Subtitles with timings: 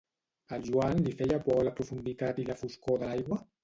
[0.57, 3.45] Al Joan li feia por la profunditat i la foscor de l'aigua?